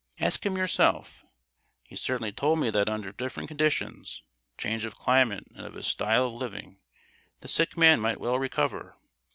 [0.19, 1.23] Ask him yourself!
[1.83, 6.33] He certainly told me that under different conditions—change of climate and of his style of
[6.33, 8.97] living,—the sick man might well recover.